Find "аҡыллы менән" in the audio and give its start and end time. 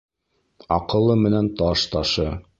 0.77-1.53